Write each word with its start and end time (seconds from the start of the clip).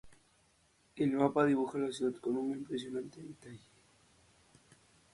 El 0.95 1.11
mapa 1.11 1.45
dibuja 1.45 1.77
la 1.77 1.91
ciudad 1.91 2.15
con 2.19 2.35
un 2.35 2.53
impresionante 2.57 3.21
detalle. 3.21 3.67